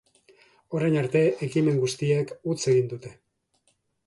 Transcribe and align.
Orain 0.77 0.97
arte, 1.01 1.21
ekimen 1.49 1.77
guztiek 1.83 2.35
huts 2.41 2.59
egin 2.73 2.89
dute. 2.97 3.15